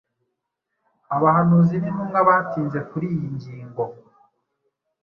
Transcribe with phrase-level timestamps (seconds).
[1.15, 3.83] Abahanuzi n’intumwa batinze kuri iyi ngingo.